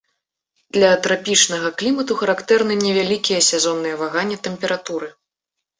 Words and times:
Для 0.77 0.89
трапічнага 1.07 1.67
клімату 1.81 2.13
характэрны 2.23 2.73
невялікія 2.85 3.47
сезонныя 3.53 3.95
ваганні 4.05 4.41
тэмпературы. 4.49 5.07